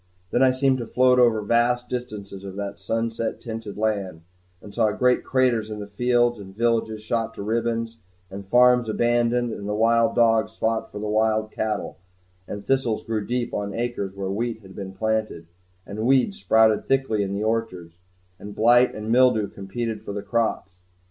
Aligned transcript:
Then 0.31 0.41
I 0.41 0.49
seemed 0.49 0.79
to 0.79 0.87
float 0.87 1.19
over 1.19 1.43
vast 1.43 1.87
distances 1.87 2.43
of 2.43 2.55
that 2.55 2.79
sunset 2.79 3.39
tinted 3.39 3.77
land, 3.77 4.21
and 4.59 4.73
saw 4.73 4.91
great 4.93 5.23
craters 5.23 5.69
in 5.69 5.77
the 5.79 5.85
fields, 5.85 6.39
and 6.39 6.55
villages 6.55 7.03
shot 7.03 7.35
to 7.35 7.43
ribbons, 7.43 7.99
and 8.31 8.43
farms 8.43 8.89
abandoned; 8.89 9.53
and 9.53 9.69
the 9.69 9.75
wild 9.75 10.15
dogs 10.15 10.57
fought 10.57 10.91
for 10.91 10.97
the 10.97 11.07
wild 11.07 11.51
cattle; 11.51 11.99
and 12.47 12.65
thistles 12.65 13.03
grew 13.03 13.23
deep 13.23 13.53
on 13.53 13.75
acres 13.75 14.15
where 14.15 14.31
wheat 14.31 14.61
had 14.63 14.75
been 14.75 14.93
planted, 14.93 15.45
and 15.85 15.99
weeds 16.07 16.39
sprouted 16.39 16.87
thickly 16.87 17.21
in 17.21 17.35
the 17.35 17.43
orchards, 17.43 17.99
and 18.39 18.55
blight 18.55 18.95
and 18.95 19.11
mildew 19.11 19.47
competed 19.47 20.01
for 20.01 20.13
the 20.13 20.23
crops. 20.23 20.79